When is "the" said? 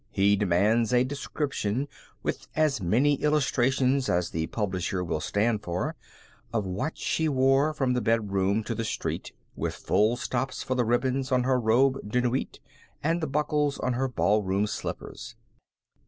4.31-4.47, 7.93-8.01, 8.73-8.83, 10.73-10.85, 13.21-13.27